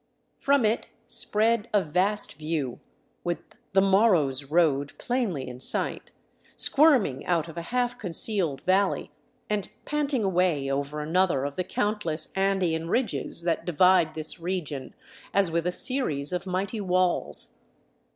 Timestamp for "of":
7.47-7.55, 11.45-11.55, 16.33-16.47